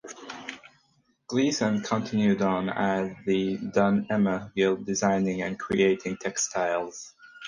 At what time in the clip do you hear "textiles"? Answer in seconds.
6.17-7.13